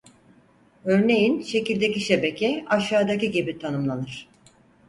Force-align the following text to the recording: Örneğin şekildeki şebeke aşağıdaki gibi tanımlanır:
Örneğin 0.85 1.41
şekildeki 1.41 1.99
şebeke 1.99 2.65
aşağıdaki 2.69 3.31
gibi 3.31 3.59
tanımlanır: 3.59 4.27